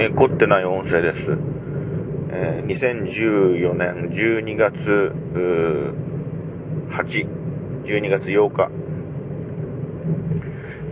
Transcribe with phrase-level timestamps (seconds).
[0.00, 1.18] えー、凝ってない音声です。
[2.32, 5.94] えー、2014年12月8、
[7.84, 8.70] 12月8日。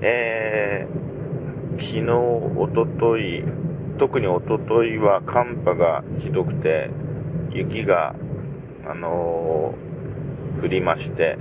[0.02, 2.12] えー、昨日、
[2.58, 3.42] おととい、
[3.98, 6.90] 特におとといは寒波がひどくて、
[7.50, 8.14] 雪が、
[8.86, 11.38] あのー、降りまして、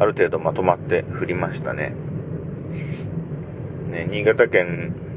[0.00, 1.94] ある程度まとまって降りましたね。
[3.92, 5.07] ね、新潟県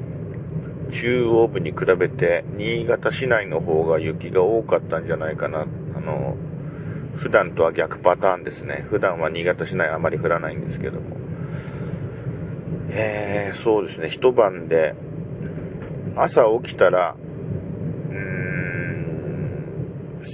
[0.91, 5.61] 中央部に比べて、新潟市内の方が雪が多かったんじゃないかな。
[5.61, 6.35] あの、
[7.17, 8.85] 普段とは逆パターンですね。
[8.89, 11.17] 普段は新潟市内あまり降らないんですけども。
[12.89, 14.93] えー、そうですね、一晩で、
[16.15, 19.61] 朝起きたら、うーん、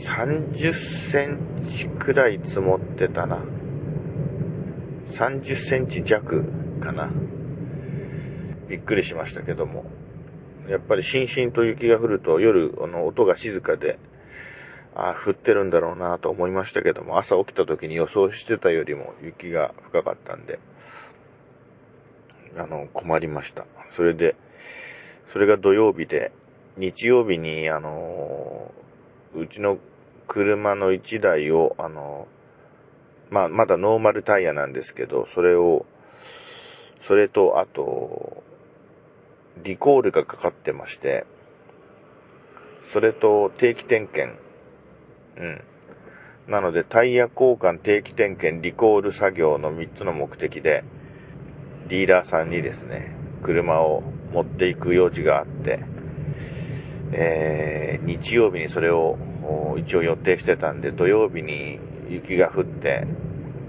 [0.03, 0.73] 30
[1.11, 1.37] セン
[1.77, 3.39] チくらい積もってたな。
[5.19, 6.43] 30センチ弱
[6.81, 7.09] かな。
[8.69, 9.85] びっくりしましたけども。
[10.69, 13.99] やっぱりしんしんと雪が降ると夜、あの、音が静かで、
[14.95, 20.59] ああ、降ってるんだろうなと思いましたけども、朝起きた時に予想してたよりも雪が深かったんで、
[22.57, 23.65] あの、困りました。
[23.95, 24.35] それで、
[25.33, 26.31] それが土曜日で、
[26.77, 28.71] 日曜日に、あの、
[29.35, 29.77] うちの
[30.27, 32.27] 車の1台を、あの、
[33.29, 35.85] まあ、まだノーマルタイヤなんですけど、それを、
[37.07, 38.43] それと、あと、
[39.67, 41.25] リコールがかかってまして、
[42.93, 44.39] それと定期点検。
[45.37, 46.51] うん。
[46.51, 50.85] なので、タイヤ交換、定期点検、リコール作業の3つの目的で、
[51.89, 54.01] ディーラーさんにですね、車を
[54.31, 55.79] 持っていく用事があって、
[57.11, 59.17] えー、日曜日にそれを
[59.77, 61.79] 一応予定してたんで、土曜日に
[62.09, 63.05] 雪が降って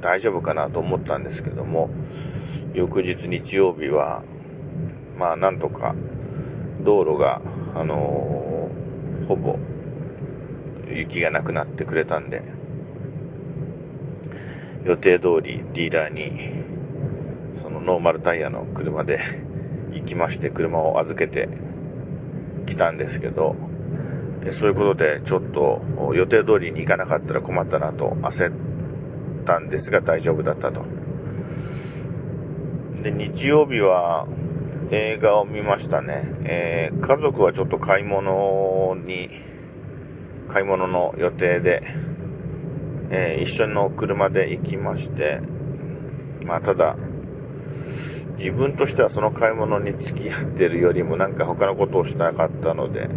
[0.00, 1.90] 大丈夫かなと思ったんですけども、
[2.74, 4.22] 翌日日曜日は
[5.18, 5.94] まあ、なんとか、
[6.84, 7.42] 道路が、
[7.74, 9.58] あのー、ほぼ、
[10.88, 12.40] 雪がなくなってくれたんで、
[14.86, 16.30] 予定通りディーラーに、
[17.62, 19.18] そのノーマルタイヤの車で
[19.92, 21.48] 行きまして、車を預けて
[22.68, 23.56] きたんですけど、
[24.60, 25.82] そういうことで、ちょっと
[26.14, 28.52] 予定通りに行かなかったら困ったなと焦っ
[29.44, 30.84] たんですが大丈夫だったと。
[33.02, 34.26] で、日曜日は、
[34.90, 36.22] 映画を見ましたね。
[36.44, 39.28] えー、家族はちょっと買い物に、
[40.52, 41.82] 買い物の予定で、
[43.10, 45.40] えー、一緒の車で行きまして、
[46.44, 46.96] まあただ、
[48.38, 53.08] 自分としてはその買い物に付き合ってるよりもなんか他のことをしたかったので、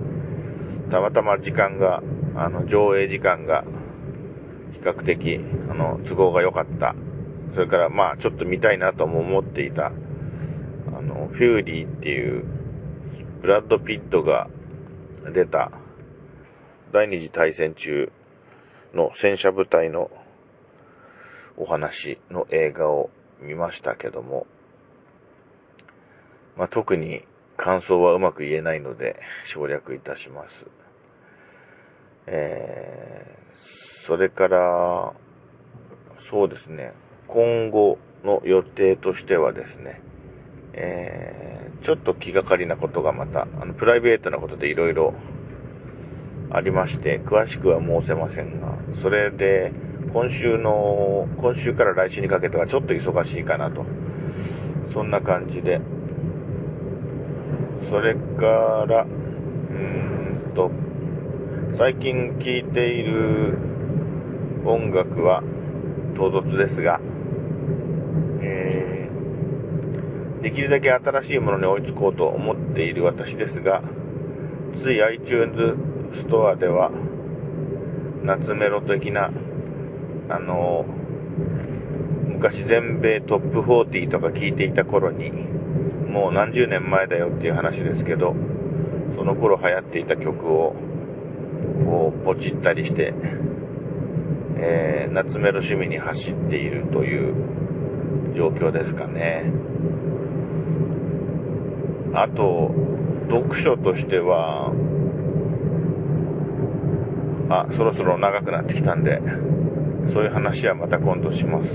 [0.91, 2.01] たまたま時間が、
[2.35, 3.63] あの、上映時間が
[4.73, 5.39] 比較的、
[5.69, 6.95] あの、都合が良かった。
[7.53, 9.91] それからまあちょっと見たいなとも思っていた
[10.87, 12.43] あの、フューリーっていう、
[13.41, 14.47] ブラッド・ピットが
[15.33, 15.71] 出た
[16.93, 18.11] 第二次大戦中
[18.93, 20.11] の戦車部隊の
[21.57, 23.09] お話の映画を
[23.41, 24.45] 見ましたけども、
[26.57, 27.25] まあ、特に
[27.57, 29.15] 感想はうまく言えないので
[29.53, 30.47] 省略いたします。
[32.27, 35.13] えー、それから、
[36.29, 36.93] そうですね、
[37.27, 40.01] 今後の予定としてはですね、
[40.73, 45.13] えー、ちょっと気がかりなことがまた、あの、プライベートなことでいろいろ
[46.51, 49.71] ありまして、詳しくは申せませんが、それで、
[50.13, 53.85] 今週の、今週から来週にかけてはちょっと忙しいかなと。
[54.93, 55.79] そんな感じで。
[57.89, 60.71] それから、うーんと、
[61.77, 63.57] 最近聴いている
[64.65, 65.41] 音楽は
[66.15, 66.99] 唐突ですが、
[70.41, 73.81] できるだけ新しいものに追いつこうと思っている私ですが、
[74.83, 75.55] つい iTunes
[76.23, 76.89] ストアでは、
[78.23, 79.29] 夏メロ的な、
[80.29, 80.85] あの、
[82.27, 85.31] 昔全米トップ40とか聞いていた頃に、
[86.09, 88.33] もう何十年前だよっていう話ですけど、
[89.15, 90.75] その頃流行っていた曲を、
[91.85, 93.13] こう、ポチったりして、
[94.57, 99.43] えー、夏メロ趣味に走っているという状況ですかね。
[102.13, 102.71] あと、
[103.29, 104.71] 読書としては、
[107.49, 109.21] あ、そろそろ長くなってきたんで、
[110.13, 111.69] そういう話はまた今度します。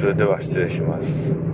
[0.00, 1.49] それでは失礼します。